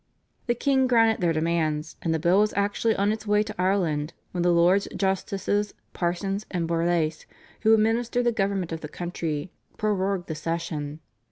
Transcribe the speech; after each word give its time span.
The 0.47 0.55
king 0.55 0.87
granted 0.87 1.21
their 1.21 1.31
demands, 1.31 1.95
and 2.01 2.11
the 2.11 2.17
bill 2.17 2.39
was 2.39 2.55
actually 2.55 2.95
on 2.95 3.11
its 3.11 3.27
way 3.27 3.43
to 3.43 3.53
Ireland 3.61 4.15
when 4.31 4.41
the 4.41 4.51
Lords 4.51 4.87
Justices, 4.97 5.75
Parsons 5.93 6.43
and 6.49 6.67
Borlase, 6.67 7.27
who 7.61 7.75
administered 7.75 8.23
the 8.25 8.31
government 8.31 8.71
of 8.71 8.81
the 8.81 8.87
country 8.89 9.51
prorogued 9.77 10.27
the 10.27 10.33
session. 10.33 11.01